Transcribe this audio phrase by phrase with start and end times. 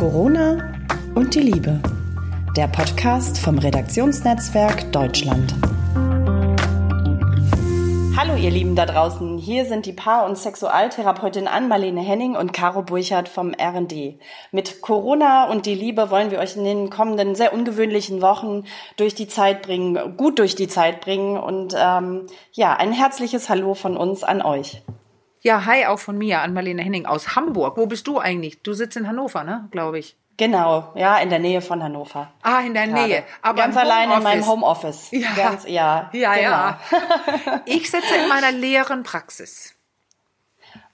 [0.00, 0.56] Corona
[1.14, 1.78] und die Liebe.
[2.56, 5.54] Der Podcast vom Redaktionsnetzwerk Deutschland.
[8.16, 12.80] Hallo ihr Lieben da draußen, hier sind die Paar- und Sexualtherapeutin Ann-Marlene Henning und Caro
[12.80, 14.18] Burchardt vom R&D.
[14.52, 18.64] Mit Corona und die Liebe wollen wir euch in den kommenden sehr ungewöhnlichen Wochen
[18.96, 23.74] durch die Zeit bringen, gut durch die Zeit bringen und ähm, ja, ein herzliches Hallo
[23.74, 24.80] von uns an euch.
[25.42, 27.78] Ja, hi auch von mir, an Marlene Henning aus Hamburg.
[27.78, 28.62] Wo bist du eigentlich?
[28.62, 30.16] Du sitzt in Hannover, ne, glaube ich.
[30.36, 32.30] Genau, ja, in der Nähe von Hannover.
[32.42, 33.08] Ah, in der Gerade.
[33.08, 33.24] Nähe.
[33.42, 35.10] Aber ganz allein in meinem Homeoffice.
[35.12, 35.28] Ja.
[35.36, 36.48] Ganz, ja, Ja, genau.
[36.50, 36.80] ja.
[37.66, 39.74] Ich sitze in meiner leeren Praxis.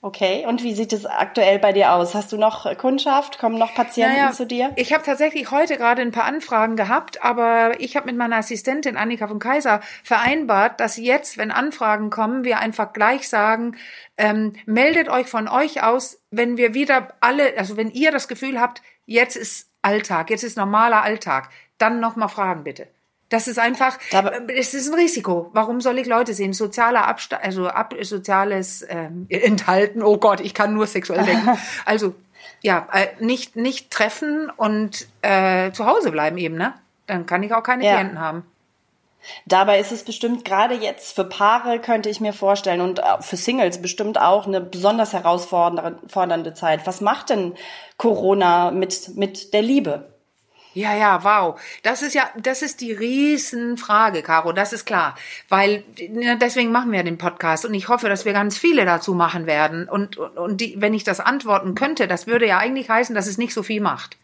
[0.01, 2.13] Okay, und wie sieht es aktuell bei dir aus?
[2.13, 3.39] Hast du noch Kundschaft?
[3.39, 4.71] Kommen noch Patienten Naja, zu dir?
[4.75, 8.95] Ich habe tatsächlich heute gerade ein paar Anfragen gehabt, aber ich habe mit meiner Assistentin
[8.95, 13.75] Annika von Kaiser vereinbart, dass jetzt, wenn Anfragen kommen, wir einfach gleich sagen,
[14.17, 18.61] ähm, meldet euch von euch aus, wenn wir wieder alle, also wenn ihr das Gefühl
[18.61, 22.87] habt, jetzt ist Alltag, jetzt ist normaler Alltag, dann nochmal fragen bitte.
[23.29, 25.49] Das ist einfach, Aber- äh, es ist ein Risiko.
[25.53, 26.53] Warum soll ich Leute sehen?
[26.53, 30.01] Sozialer Abstand, also ab, soziales ähm, Enthalten.
[30.01, 31.57] Oh Gott, ich kann nur sexuell denken.
[31.85, 32.15] Also
[32.61, 36.73] ja, äh, nicht nicht treffen und äh, zu Hause bleiben eben, ne?
[37.05, 37.95] Dann kann ich auch keine Ja.
[37.95, 38.43] Klienten haben.
[39.45, 43.81] Dabei ist es bestimmt gerade jetzt für Paare, könnte ich mir vorstellen, und für Singles
[43.81, 46.87] bestimmt auch eine besonders herausfordernde Zeit.
[46.87, 47.53] Was macht denn
[47.97, 50.05] Corona mit, mit der Liebe?
[50.77, 51.59] Ja, ja, wow.
[51.81, 55.15] Das ist ja, das ist die Riesenfrage, Caro, das ist klar.
[55.49, 59.15] Weil, ja, deswegen machen wir den Podcast und ich hoffe, dass wir ganz viele dazu
[59.15, 59.89] machen werden.
[59.89, 63.25] Und, und, und die, wenn ich das antworten könnte, das würde ja eigentlich heißen, dass
[63.25, 64.17] es nicht so viel macht.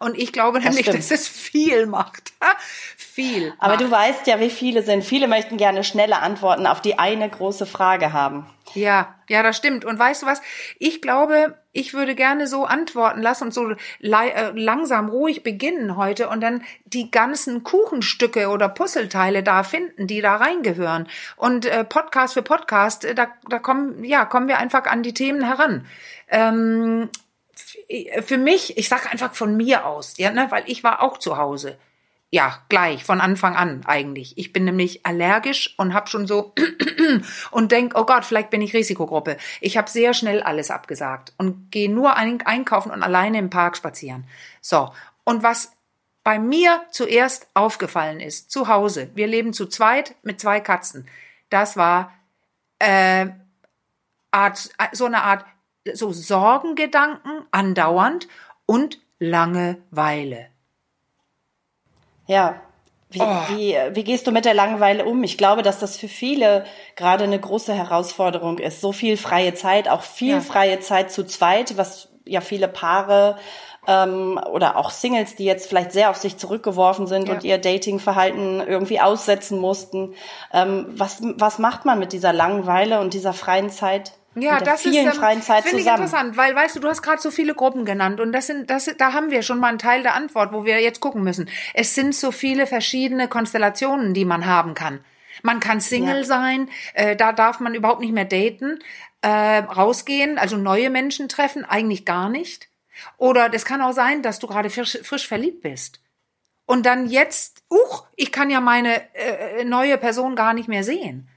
[0.00, 0.98] Und ich glaube nämlich, stimmt.
[0.98, 2.32] dass es viel macht.
[2.96, 3.52] viel.
[3.58, 3.82] Aber macht.
[3.82, 5.04] du weißt ja, wie viele sind.
[5.04, 8.46] Viele möchten gerne schnelle Antworten auf die eine große Frage haben.
[8.74, 9.84] Ja, ja, das stimmt.
[9.84, 10.40] Und weißt du was?
[10.78, 16.28] Ich glaube, ich würde gerne so antworten lassen und so äh, langsam ruhig beginnen heute
[16.28, 21.08] und dann die ganzen Kuchenstücke oder Puzzleteile da finden, die da reingehören.
[21.36, 25.14] Und äh, Podcast für Podcast, äh, da, da kommen, ja, kommen wir einfach an die
[25.14, 25.86] Themen heran.
[26.28, 27.08] Ähm,
[28.22, 31.36] für mich, ich sage einfach von mir aus, ja, ne, weil ich war auch zu
[31.36, 31.78] Hause.
[32.34, 34.38] Ja, gleich, von Anfang an eigentlich.
[34.38, 36.54] Ich bin nämlich allergisch und habe schon so
[37.50, 39.36] und denk, oh Gott, vielleicht bin ich Risikogruppe.
[39.60, 43.76] Ich habe sehr schnell alles abgesagt und gehe nur ein einkaufen und alleine im Park
[43.76, 44.24] spazieren.
[44.62, 44.90] So,
[45.24, 45.72] und was
[46.24, 51.06] bei mir zuerst aufgefallen ist, zu Hause, wir leben zu zweit mit zwei Katzen,
[51.50, 52.14] das war
[52.78, 53.26] äh,
[54.30, 55.44] Art, so eine Art
[55.92, 58.26] so Sorgengedanken andauernd
[58.64, 60.51] und Langeweile.
[62.26, 62.56] Ja.
[63.10, 63.26] Wie, Oh.
[63.48, 65.22] wie, wie gehst du mit der Langeweile um?
[65.22, 66.64] Ich glaube, dass das für viele
[66.96, 68.80] gerade eine große Herausforderung ist.
[68.80, 70.40] So viel freie Zeit, auch viel Ja.
[70.40, 73.36] freie Zeit zu zweit, was ja viele Paare
[73.86, 77.34] ähm, oder auch Singles, die jetzt vielleicht sehr auf sich zurückgeworfen sind Ja.
[77.34, 80.14] und ihr Datingverhalten irgendwie aussetzen mussten.
[80.54, 84.12] Ähm, was, was macht man mit dieser Langeweile und dieser freien Zeit?
[84.34, 87.02] Ja, das vielen ist ähm, freien Zeit finde ich interessant, weil weißt du, du hast
[87.02, 89.78] gerade so viele Gruppen genannt und das sind das da haben wir schon mal einen
[89.78, 91.50] Teil der Antwort, wo wir jetzt gucken müssen.
[91.74, 95.04] Es sind so viele verschiedene Konstellationen, die man haben kann.
[95.42, 96.24] Man kann Single Ja.
[96.24, 98.78] sein, äh, da darf man überhaupt nicht mehr daten,
[99.22, 99.28] äh,
[99.58, 102.68] rausgehen, also neue Menschen treffen, eigentlich gar nicht.
[103.16, 106.00] Oder das kann auch sein, dass du gerade frisch, frisch verliebt bist.
[106.66, 111.28] Und dann jetzt, uch, ich kann ja meine äh, neue Person gar nicht mehr sehen.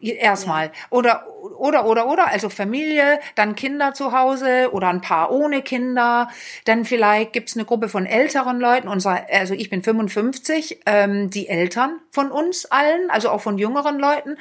[0.00, 0.72] Erstmal.
[0.88, 1.26] Oder,
[1.58, 6.28] oder, oder, oder, also Familie, dann Kinder zu Hause oder ein Paar ohne Kinder.
[6.64, 8.88] Dann vielleicht gibt's eine Gruppe von älteren Leuten.
[8.88, 13.98] Unser, also ich bin 55, ähm, die Eltern von uns allen, also auch von jüngeren
[13.98, 14.38] Leuten.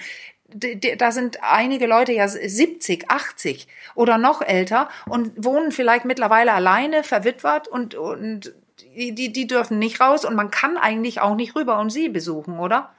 [0.52, 7.04] Da sind einige Leute ja 70, 80 oder noch älter und wohnen vielleicht mittlerweile alleine,
[7.04, 8.54] verwitwet und, und
[8.96, 12.10] die, die, die dürfen nicht raus und man kann eigentlich auch nicht rüber und sie
[12.10, 12.90] besuchen, oder?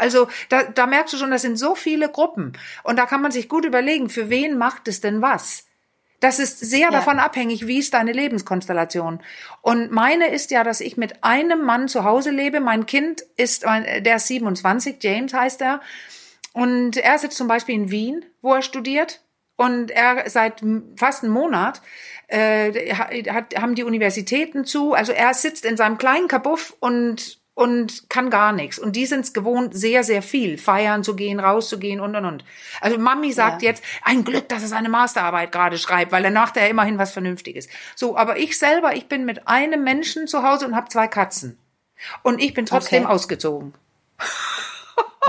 [0.00, 2.54] Also da, da merkst du schon, das sind so viele Gruppen.
[2.82, 5.66] Und da kann man sich gut überlegen, für wen macht es denn was?
[6.20, 9.22] Das ist sehr davon abhängig, wie ist deine Lebenskonstellation.
[9.62, 12.60] Und meine ist ja, dass ich mit einem Mann zu Hause lebe.
[12.60, 15.80] Mein Kind ist, mein- der ist 27, James heißt er.
[16.52, 19.22] Und er sitzt zum Beispiel in Wien, wo er studiert.
[19.56, 20.62] Und er seit
[20.96, 21.80] fast einem Monat
[22.28, 24.94] äh, hat, haben die Universitäten zu.
[24.94, 28.78] Also er sitzt in seinem kleinen Kabuff und und kann gar nichts.
[28.78, 32.44] Und die sind es gewohnt, sehr, sehr viel feiern zu gehen, rauszugehen und und und.
[32.80, 33.68] Also Mami sagt Ja.
[33.68, 37.12] jetzt, ein Glück, dass er seine Masterarbeit gerade schreibt, weil er macht ja immerhin was
[37.12, 37.68] Vernünftiges.
[37.94, 41.58] So, aber ich selber, ich bin mit einem Menschen zu Hause und habe zwei Katzen.
[42.22, 43.12] Und ich bin trotzdem Okay.
[43.12, 43.74] ausgezogen.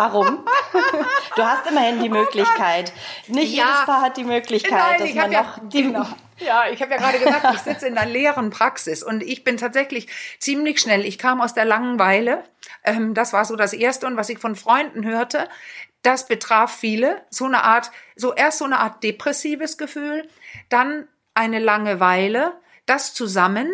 [0.01, 0.45] Warum?
[1.36, 2.92] Du hast immerhin die Möglichkeit.
[3.27, 3.65] Nicht Ja.
[3.65, 5.83] jedes Paar hat die Möglichkeit, Nein, dass ich man hab ja- noch die.
[5.83, 6.06] genau.
[6.39, 9.57] Ja, ich habe ja gerade gesagt, ich sitze in der leeren Praxis und ich bin
[9.57, 10.07] tatsächlich
[10.39, 11.06] ziemlich schnell.
[11.06, 12.44] Ich kam aus der Langeweile.
[12.83, 15.48] Ähm, das war so das Erste und was ich von Freunden hörte,
[16.01, 17.21] das betraf viele.
[17.30, 20.27] So eine Art, so erst so eine Art depressives Gefühl,
[20.69, 22.53] dann eine Langeweile,
[22.88, 23.69] das zusammen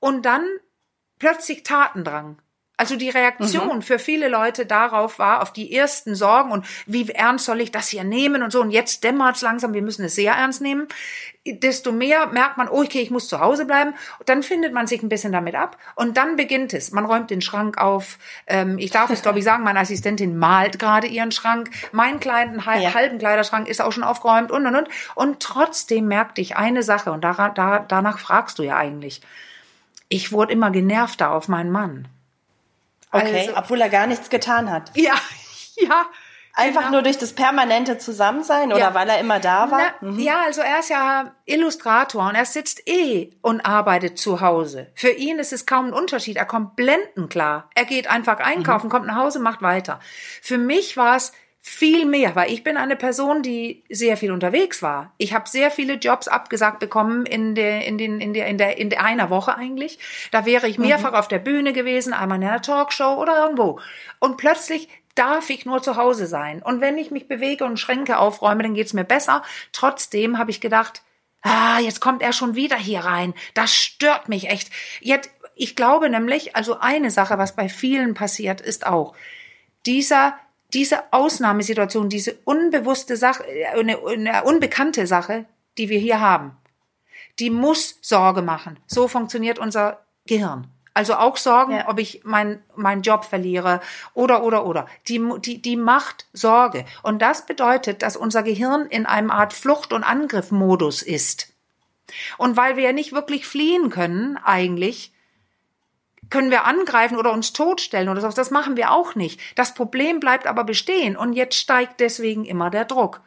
[0.00, 0.44] und dann
[1.18, 2.38] plötzlich Tatendrang.
[2.76, 7.44] Also die Reaktion für viele Leute darauf war, auf die ersten Sorgen und wie ernst
[7.44, 8.60] soll ich das hier nehmen und so.
[8.60, 10.88] Und jetzt dämmert's langsam, wir müssen es sehr ernst nehmen.
[11.46, 13.94] Desto mehr merkt man, oh, okay, ich muss zu Hause bleiben.
[14.18, 15.76] Und dann findet man sich ein bisschen damit ab.
[15.94, 16.90] Und dann beginnt es.
[16.90, 18.18] Man räumt den Schrank auf.
[18.46, 21.70] Ähm, ich darf es, glaube ich, sagen, meine Assistentin malt gerade ihren Schrank.
[21.92, 22.94] Mein kleinen hal- Ja.
[22.94, 24.88] halben Kleiderschrank ist auch schon aufgeräumt und, und, und.
[25.14, 27.12] Und trotzdem merkte ich eine Sache.
[27.12, 29.20] Und daran, da, danach fragst du ja eigentlich.
[30.08, 32.08] Ich wurde immer genervter auf meinen Mann.
[33.14, 34.90] Okay, Also- obwohl er gar nichts getan hat.
[34.94, 35.14] Ja,
[35.76, 36.06] ja.
[36.56, 36.92] Einfach genau.
[36.92, 38.94] nur durch das permanente Zusammensein oder Ja.
[38.94, 39.80] weil er immer da war?
[40.00, 44.92] Na, Ja, also er ist ja Illustrator und er sitzt eh und arbeitet zu Hause.
[44.94, 46.36] Für ihn ist es kaum ein Unterschied.
[46.36, 47.68] Er kommt blendend klar.
[47.74, 49.98] Er geht einfach einkaufen, kommt nach Hause, macht weiter.
[50.42, 51.32] Für mich war es
[51.66, 55.14] viel mehr, weil ich bin eine Person, die sehr viel unterwegs war.
[55.16, 58.76] Ich habe sehr viele Jobs abgesagt bekommen in der in den in der in der
[58.76, 59.98] in der einer Woche eigentlich.
[60.30, 63.80] Da wäre ich mehrfach auf der Bühne gewesen, einmal in einer Talkshow oder irgendwo.
[64.20, 66.60] Und plötzlich darf ich nur zu Hause sein.
[66.62, 69.42] Und wenn ich mich bewege und Schränke aufräume, dann geht's mir besser.
[69.72, 71.00] Trotzdem habe ich gedacht,
[71.40, 73.32] ah, jetzt kommt er schon wieder hier rein.
[73.54, 74.70] Das stört mich echt.
[75.00, 79.14] Jetzt, ich glaube nämlich, also eine Sache, was bei vielen passiert, ist auch,
[79.86, 80.38] dieser,
[80.74, 85.46] diese Ausnahmesituation, diese unbewusste Sache, äh, eine, eine unbekannte Sache,
[85.78, 86.56] die wir hier haben,
[87.38, 88.78] die muss Sorge machen.
[88.86, 90.66] So funktioniert unser Gehirn.
[90.96, 91.88] Also auch Sorgen, Ja.
[91.88, 93.80] ob ich mein, meinen Job verliere
[94.14, 94.86] oder, oder, oder.
[95.08, 96.84] Die, die, die macht Sorge.
[97.02, 101.48] Und das bedeutet, dass unser Gehirn in einem Art Flucht- und Angriffmodus ist.
[102.38, 105.12] Und weil wir ja nicht wirklich fliehen können, eigentlich,
[106.30, 108.34] können wir angreifen oder uns totstellen oder sowas.
[108.34, 109.40] Das machen wir auch nicht.
[109.56, 113.20] Das Problem bleibt aber bestehen und jetzt steigt deswegen immer der Druck.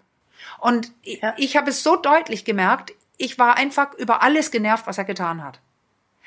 [0.59, 1.33] Und ich, Ja.
[1.37, 5.43] ich habe es so deutlich gemerkt, ich war einfach über alles genervt, was er getan
[5.43, 5.59] hat.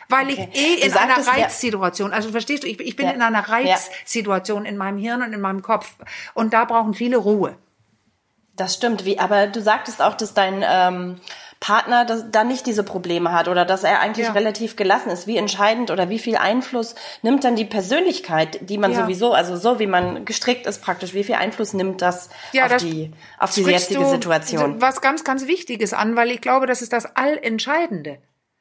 [0.08, 0.49] Weil Okay.
[0.52, 3.12] ich eh in einer Reizsituation, also verstehst du, ich, ich bin Ja.
[3.12, 3.49] in einer.
[3.49, 5.94] Reizsituation in meinem Hirn und in meinem Kopf.
[6.34, 7.56] Und da brauchen viele Ruhe.
[8.56, 11.20] Das stimmt, wie, aber du sagtest auch, dass dein ähm,
[11.60, 14.32] Partner das, da nicht diese Probleme hat oder dass er eigentlich Ja.
[14.32, 15.26] relativ gelassen ist.
[15.26, 19.02] Wie entscheidend oder wie viel Einfluss nimmt dann die Persönlichkeit, die man Ja.
[19.02, 22.70] sowieso, also so wie man gestrickt ist praktisch, wie viel Einfluss nimmt das Ja, auf
[22.70, 24.80] das die, auf sprichst jetzige Situation?
[24.80, 28.18] Was ganz, ganz Wichtiges an, weil ich glaube, das ist das Allentscheidende.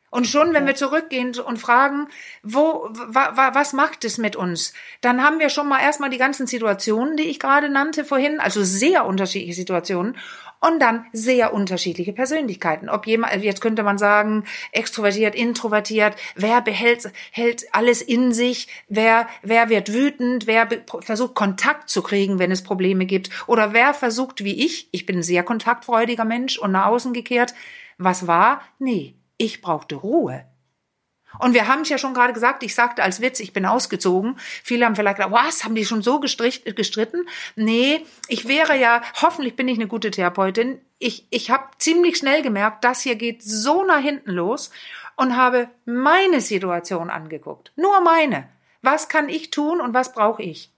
[0.09, 2.07] Und schon, wenn wir zurückgehen und fragen,
[2.43, 6.17] wo, wa, wa, was macht es mit uns, dann haben wir schon mal erstmal die
[6.17, 10.17] ganzen Situationen, die ich gerade nannte vorhin, also sehr unterschiedliche Situationen
[10.61, 12.89] und dann sehr unterschiedliche Persönlichkeiten.
[12.89, 19.27] Ob jemand, jetzt könnte man sagen, extrovertiert, introvertiert, wer behält, hält alles in sich, wer,
[19.41, 20.67] wer wird wütend, wer
[21.01, 25.17] versucht Kontakt zu kriegen, wenn es Probleme gibt, oder wer versucht, wie ich, ich bin
[25.17, 27.53] ein sehr kontaktfreudiger Mensch und nach außen gekehrt,
[27.97, 28.61] was war?
[28.79, 30.45] Nee, ich brauchte Ruhe.
[31.37, 34.37] Und wir haben es ja schon gerade gesagt, ich sagte als Witz, ich bin ausgezogen.
[34.63, 37.27] Viele haben vielleicht gedacht, was, haben die schon so gestritten?
[37.55, 40.81] Nee, ich wäre ja, hoffentlich bin ich eine gute Therapeutin.
[40.97, 44.71] Ich, ich habe ziemlich schnell gemerkt, das hier geht so nach hinten los
[45.15, 47.71] und habe meine Situation angeguckt.
[47.75, 48.49] Nur meine.
[48.81, 50.71] Was kann ich tun und was brauche ich?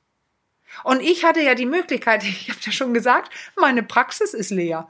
[0.83, 4.89] Und ich hatte ja die Möglichkeit, ich habe ja schon gesagt, meine Praxis ist leer.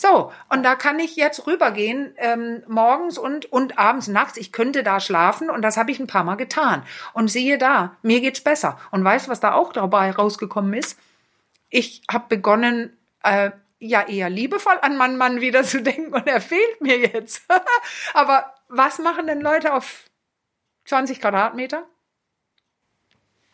[0.00, 4.36] So, und da kann ich jetzt rübergehen, ähm, morgens und, und abends, nachts.
[4.36, 6.84] Ich könnte da schlafen und das habe ich ein paar Mal getan.
[7.14, 8.78] Und siehe da, mir geht's besser.
[8.92, 10.96] Und weißt du, was da auch dabei rausgekommen ist?
[11.68, 13.50] Ich habe begonnen, äh,
[13.80, 17.42] ja eher liebevoll an meinen Mann wieder zu denken und er fehlt mir jetzt.
[18.14, 20.04] Aber was machen denn Leute auf
[20.84, 21.84] 20 Quadratmeter?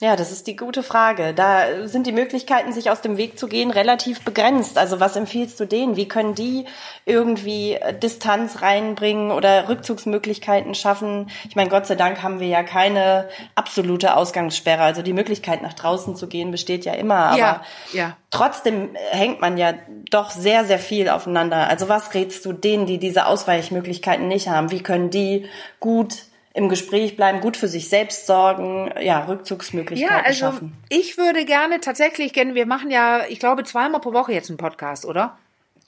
[0.00, 1.34] Ja, das ist die gute Frage.
[1.34, 4.76] Da sind die Möglichkeiten, sich aus dem Weg zu gehen, relativ begrenzt.
[4.76, 5.94] Also was empfiehlst du denen?
[5.94, 6.64] Wie können die
[7.04, 11.30] irgendwie äh, Distanz reinbringen oder Rückzugsmöglichkeiten schaffen?
[11.48, 14.82] Ich meine, Gott sei Dank haben wir ja keine absolute Ausgangssperre.
[14.82, 17.26] Also die Möglichkeit, nach draußen zu gehen, besteht ja immer.
[17.26, 18.16] Aber Ja, ja.
[18.32, 19.74] trotzdem hängt man ja
[20.10, 21.68] doch sehr, sehr viel aufeinander.
[21.68, 24.72] Also was rätst du denen, die diese Ausweichmöglichkeiten nicht haben?
[24.72, 25.46] Wie können die
[25.78, 26.16] gut
[26.54, 30.72] im Gespräch bleiben, gut für sich selbst sorgen, ja, Rückzugsmöglichkeiten Ja, also schaffen?
[30.88, 34.56] ich würde gerne tatsächlich gerne, wir machen ja, ich glaube, zweimal pro Woche jetzt einen
[34.56, 35.36] Podcast, oder?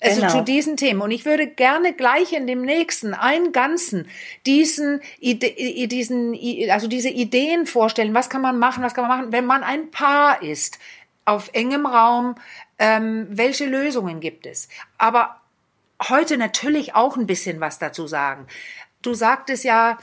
[0.00, 0.32] Also Genau.
[0.32, 1.00] zu diesen Themen.
[1.00, 4.08] Und ich würde gerne gleich in dem nächsten, einen ganzen,
[4.44, 5.54] diesen, Ide
[5.87, 6.37] diesen,
[6.70, 8.12] also diese Ideen vorstellen.
[8.12, 8.82] Was kann man machen?
[8.82, 10.78] Was kann man machen, wenn man ein Paar ist?
[11.25, 12.35] Auf engem Raum.
[12.78, 14.68] Ähm, welche Lösungen gibt es?
[14.99, 15.40] Aber
[16.11, 18.46] heute natürlich auch ein bisschen was dazu sagen.
[19.07, 19.99] Du sagtest ja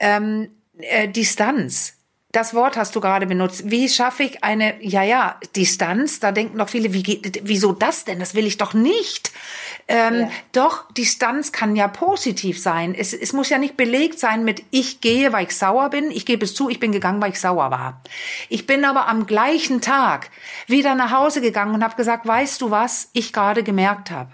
[0.00, 1.94] ähm, äh, Distanz.
[2.30, 3.70] Das Wort hast du gerade benutzt.
[3.70, 6.20] Wie schaffe ich eine, ja, ja, Distanz?
[6.20, 8.18] Da denken doch viele, wie geht, wieso das denn?
[8.18, 9.32] Das will ich doch nicht.
[9.88, 10.30] Ähm, Ja.
[10.52, 12.94] Doch, Distanz kann ja positiv sein.
[12.94, 16.10] Es, es muss ja nicht belegt sein mit, ich gehe, weil ich sauer bin.
[16.10, 18.02] Ich gebe es zu, ich bin gegangen, weil ich sauer war.
[18.50, 20.30] Ich bin aber am gleichen Tag
[20.66, 24.32] wieder nach Hause gegangen und habe gesagt, weißt du was, ich gerade gemerkt habe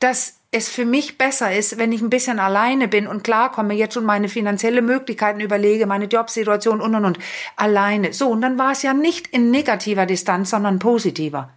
[0.00, 3.94] dass es für mich besser ist, wenn ich ein bisschen alleine bin und klarkomme, jetzt
[3.94, 7.18] schon meine finanzielle Möglichkeiten überlege, meine Jobsituation und und und
[7.56, 8.14] alleine.
[8.14, 11.50] So, und dann war es ja nicht in negativer Distanz, sondern positiver.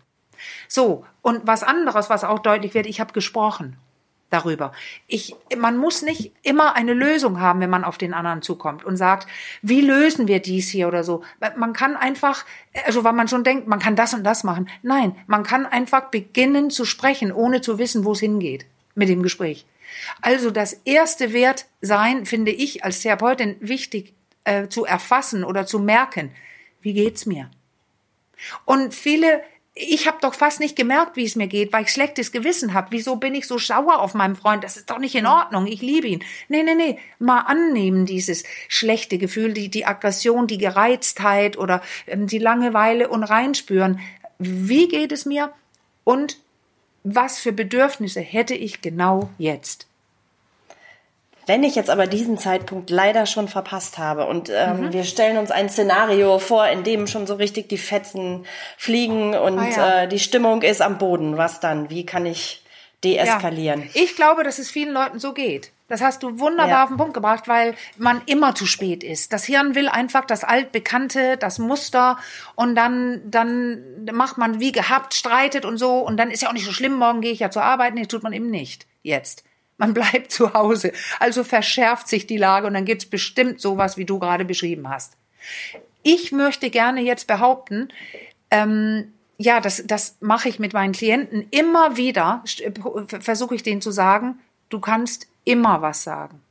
[0.68, 3.78] So, und was anderes, was auch deutlich wird, ich habe gesprochen
[4.30, 4.72] darüber.
[5.08, 8.96] Ich, man muss nicht immer eine Lösung haben, wenn man auf den anderen zukommt und
[8.96, 9.28] sagt,
[9.62, 11.22] wie lösen wir dies hier oder so.
[11.58, 12.46] Man kann einfach,
[12.86, 14.70] also weil man schon denkt, man kann das und das machen.
[14.84, 19.24] Nein, man kann einfach beginnen zu sprechen, ohne zu wissen, wo es hingeht mit dem
[19.24, 19.66] Gespräch.
[20.22, 25.80] Also das erste Wert sein, finde ich als Therapeutin wichtig äh, zu erfassen oder zu
[25.80, 26.32] merken,
[26.82, 27.50] wie geht's mir?
[28.66, 29.44] Und viele,
[29.74, 32.88] ich habe doch fast nicht gemerkt, wie es mir geht, weil ich schlechtes Gewissen habe.
[32.92, 34.64] Wieso bin ich so sauer auf meinen Freund?
[34.64, 35.68] Das ist doch nicht in Ordnung.
[35.68, 36.24] Ich liebe ihn.
[36.50, 37.00] Nee, nee, nee.
[37.20, 43.24] Mal annehmen, dieses schlechte Gefühl, die, die Aggression, die Gereiztheit oder ähm, die Langeweile und
[43.24, 44.00] reinspüren.
[44.40, 45.54] Wie geht es mir?
[46.04, 46.41] Und
[47.04, 49.88] was für Bedürfnisse hätte ich genau jetzt?
[51.48, 55.50] Wenn ich jetzt aber diesen Zeitpunkt leider schon verpasst habe und ähm, wir stellen uns
[55.50, 58.46] ein Szenario vor, in dem schon so richtig die Fetzen
[58.78, 60.02] fliegen und Ah ja.
[60.04, 61.90] äh, die Stimmung ist am Boden, was dann?
[61.90, 62.64] Wie kann ich
[63.04, 63.82] deeskalieren?
[63.82, 64.02] Ja.
[64.02, 65.72] Ich glaube, dass es vielen Leuten so geht.
[65.92, 66.84] Das hast du wunderbar Ja.
[66.84, 69.34] auf den Punkt gebracht, weil man immer zu spät ist.
[69.34, 72.18] Das Hirn will einfach das altbekannte, das Muster
[72.56, 73.84] und dann dann
[74.14, 76.94] macht man wie gehabt, streitet und so und dann ist ja auch nicht so schlimm,
[76.94, 78.88] morgen gehe ich ja zur Arbeit, nee, tut man eben nicht.
[79.04, 79.44] Jetzt.
[79.78, 80.94] Man bleibt zu Hause.
[81.20, 85.18] Also verschärft sich die Lage und dann gibt's bestimmt sowas, wie du gerade beschrieben hast.
[86.04, 87.90] Ich möchte gerne jetzt behaupten,
[88.50, 93.82] ähm, ja, das, das mache ich mit meinen Klienten immer wieder, st- versuche ich denen
[93.82, 96.42] zu sagen, du kannst immer was sagen.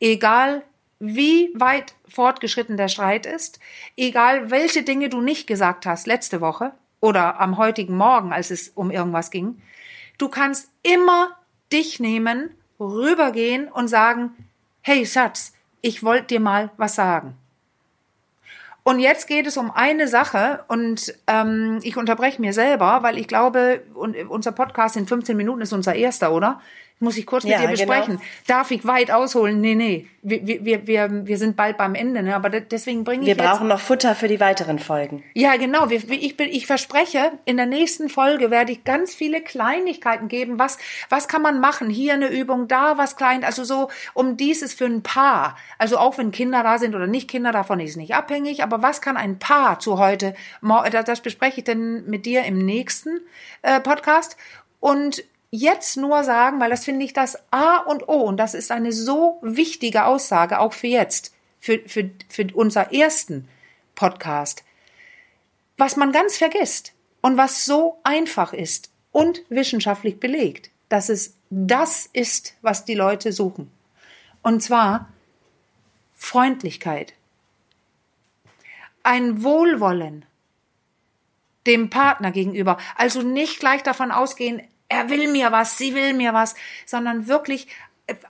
[0.00, 0.62] Egal
[0.98, 3.60] wie weit fortgeschritten der Streit ist,
[3.96, 8.68] egal welche Dinge du nicht gesagt hast letzte Woche oder am heutigen Morgen, als es
[8.70, 9.60] um irgendwas ging,
[10.18, 11.36] du kannst immer
[11.72, 14.30] dich nehmen, rübergehen und sagen,
[14.80, 17.36] hey Schatz, ich wollte dir mal was sagen.
[18.82, 23.26] Und jetzt geht es um eine Sache und ähm, ich unterbreche mir selber, weil ich
[23.26, 26.60] glaube, und unser Podcast in 15 Minuten ist unser erster, oder?
[26.98, 27.78] Muss ich kurz mit Ja, dir genau.
[27.92, 28.20] besprechen.
[28.46, 29.60] Darf ich weit ausholen?
[29.60, 30.06] Nee, nee.
[30.22, 32.34] Wir, wir, wir, wir sind bald beim Ende, ne?
[32.34, 35.22] aber de- deswegen bringe ich Wir brauchen noch Futter für die weiteren Folgen.
[35.34, 35.88] Ja, genau.
[35.90, 40.58] Ich, bin, ich verspreche, in der nächsten Folge werde ich ganz viele Kleinigkeiten geben.
[40.58, 40.78] Was,
[41.10, 41.90] was kann man machen?
[41.90, 43.44] Hier eine Übung, da was klein.
[43.44, 45.58] Also so um dieses für ein Paar.
[45.76, 48.62] Also auch wenn Kinder da sind oder nicht Kinder, davon ist es nicht abhängig.
[48.62, 50.34] Aber was kann ein Paar zu heute?
[50.62, 53.20] das bespreche ich dann mit dir im nächsten
[53.60, 54.36] äh, Podcast.
[54.80, 58.22] Und jetzt nur sagen, weil das finde ich das A und O.
[58.22, 63.48] Und das ist eine so wichtige Aussage, auch für jetzt, für, für, für unser ersten
[63.94, 64.62] Podcast
[65.76, 72.08] was man ganz vergisst und was so einfach ist und wissenschaftlich belegt, dass es das
[72.12, 73.70] ist, was die Leute suchen.
[74.42, 75.08] Und zwar
[76.14, 77.12] Freundlichkeit,
[79.02, 80.24] ein Wohlwollen
[81.66, 82.78] dem Partner gegenüber.
[82.96, 86.54] Also nicht gleich davon ausgehen, er will mir was, sie will mir was,
[86.84, 87.66] sondern wirklich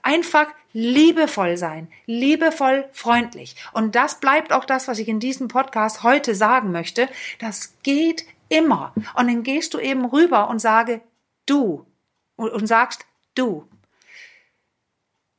[0.01, 3.55] einfach liebevoll sein, liebevoll freundlich.
[3.73, 7.09] Und das bleibt auch das, was ich in diesem Podcast heute sagen möchte.
[7.39, 8.93] Das geht immer.
[9.15, 11.01] Und dann gehst du eben rüber und sage
[11.45, 11.85] du
[12.35, 13.67] und, sagst du.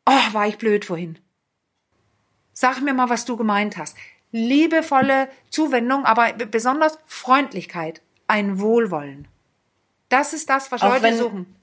[0.06, 1.18] Oh, war ich blöd vorhin.
[2.52, 3.96] Sag mir mal, was du gemeint hast.
[4.30, 9.26] Liebevolle Zuwendung, aber besonders Freundlichkeit, ein Wohlwollen.
[10.08, 11.54] Das ist das, was Auch Leute wenn- suchen.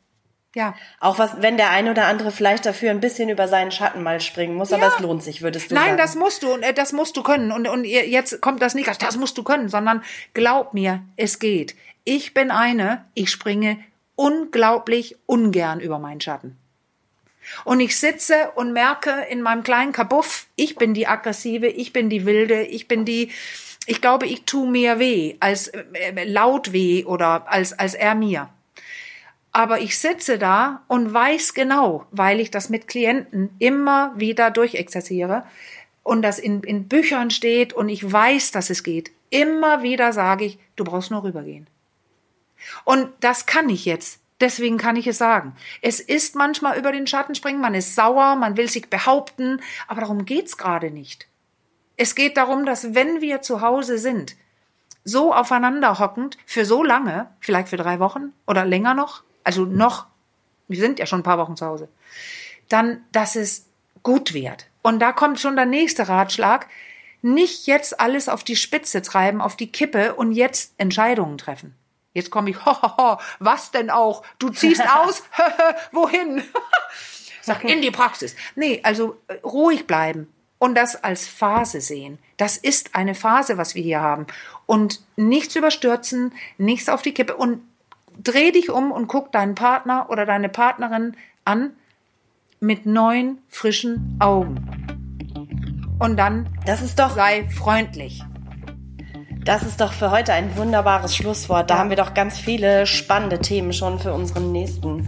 [0.56, 0.74] Ja.
[1.02, 4.22] Auch was, wenn der eine oder andere vielleicht dafür ein bisschen über seinen Schatten mal
[4.22, 4.94] springen muss, aber Ja.
[4.96, 5.98] es lohnt sich, würdest du Nein, sagen.
[5.98, 8.90] das musst du und äh, das musst du können und und jetzt kommt das nicht,
[9.04, 10.02] das musst du können, sondern
[10.34, 11.76] glaub mir, es geht.
[12.06, 13.80] Ich bin eine, ich springe
[14.16, 16.58] unglaublich ungern über meinen Schatten.
[17.64, 22.10] Und ich sitze und merke in meinem kleinen Kabuff, ich bin die aggressive, ich bin
[22.10, 23.32] die wilde, ich bin die
[23.88, 28.16] ich glaube, ich tu mir weh als äh, äh, laut weh oder als als er
[28.16, 28.50] mir.
[29.52, 35.46] Aber ich sitze da und weiß genau, weil ich das mit Klienten immer wieder durchexerziere
[36.04, 39.12] und das in, in Büchern steht und ich weiß, dass es geht.
[39.30, 41.68] Immer wieder sage ich, du brauchst nur rübergehen.
[42.84, 44.20] Und das kann ich jetzt.
[44.42, 45.56] Deswegen kann ich es sagen.
[45.82, 50.02] Es ist manchmal über den Schatten springen, man ist sauer, man will sich behaupten, aber
[50.02, 51.28] darum geht's gerade nicht.
[51.98, 54.36] Es geht darum, dass wenn wir zu Hause sind,
[55.06, 60.08] so aufeinander hockend, für so lange, vielleicht für drei Wochen oder länger noch, also noch,
[60.68, 61.88] wir sind ja schon ein paar Wochen zu Hause,
[62.68, 63.68] dann, dass es
[64.04, 64.68] gut wird.
[64.82, 66.68] Und da kommt schon der nächste Ratschlag.
[67.22, 71.76] Nicht jetzt alles auf die Spitze treiben, auf die Kippe und jetzt Entscheidungen treffen.
[72.16, 74.24] Jetzt komme ich, hohoho, was denn auch?
[74.40, 75.22] Du ziehst aus?
[75.92, 76.42] Wohin?
[77.42, 78.36] Sag, in die Praxis.
[78.56, 82.18] Nee, also äh, ruhig bleiben und das als Phase sehen.
[82.38, 84.26] Das ist eine Phase, was wir hier haben.
[84.66, 87.62] Und nichts überstürzen, nichts auf die Kippe und
[88.24, 91.76] dreh dich um und guck deinen Partner oder deine Partnerin an
[92.62, 94.66] mit neuen, frischen Augen.
[96.00, 98.24] Und dann das ist doch, sei freundlich.
[99.46, 101.70] Das ist doch für heute ein wunderbares Schlusswort.
[101.70, 105.08] Da haben wir doch ganz viele spannende Themen schon für unseren nächsten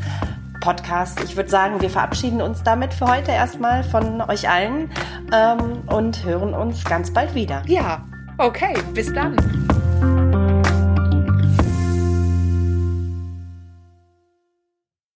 [0.62, 1.24] Podcast.
[1.24, 4.92] Ich würde sagen, wir verabschieden uns damit für heute erstmal von euch allen
[5.34, 7.64] ähm, und hören uns ganz bald wieder.
[7.66, 8.06] Ja,
[8.38, 9.36] okay, bis dann.